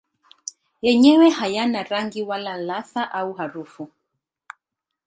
Yenyewe 0.85 1.27
hayana 1.37 1.79
rangi 1.83 2.21
wala 2.23 2.57
ladha 2.57 3.11
au 3.19 3.33
harufu. 3.33 3.89